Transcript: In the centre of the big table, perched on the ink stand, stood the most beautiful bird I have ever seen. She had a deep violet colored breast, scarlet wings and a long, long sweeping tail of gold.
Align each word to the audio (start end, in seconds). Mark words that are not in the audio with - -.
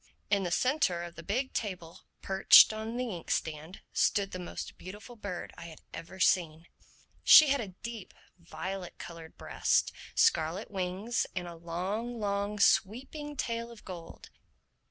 In 0.31 0.41
the 0.41 0.49
centre 0.49 1.03
of 1.03 1.13
the 1.13 1.21
big 1.21 1.53
table, 1.53 1.99
perched 2.23 2.73
on 2.73 2.97
the 2.97 3.11
ink 3.11 3.29
stand, 3.29 3.81
stood 3.93 4.31
the 4.31 4.39
most 4.39 4.75
beautiful 4.75 5.15
bird 5.15 5.53
I 5.59 5.67
have 5.67 5.83
ever 5.93 6.19
seen. 6.19 6.65
She 7.23 7.49
had 7.49 7.61
a 7.61 7.67
deep 7.83 8.15
violet 8.39 8.97
colored 8.97 9.37
breast, 9.37 9.93
scarlet 10.15 10.71
wings 10.71 11.27
and 11.35 11.47
a 11.47 11.53
long, 11.53 12.19
long 12.19 12.57
sweeping 12.57 13.37
tail 13.37 13.69
of 13.69 13.85
gold. 13.85 14.31